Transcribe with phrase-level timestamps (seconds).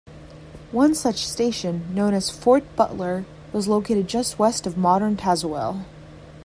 [0.71, 5.85] One such station, known as Fort Butler, was located just west of modern Tazewell.